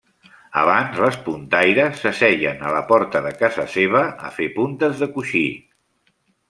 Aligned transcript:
Abans 0.61 1.01
les 1.03 1.19
puntaires 1.27 2.01
s'asseien 2.05 2.65
a 2.71 2.73
la 2.79 2.81
porta 2.93 3.23
de 3.29 3.35
casa 3.45 3.69
seva 3.77 4.05
a 4.31 4.35
fer 4.41 4.53
puntes 4.61 5.01
de 5.05 5.15
coixí. 5.19 5.45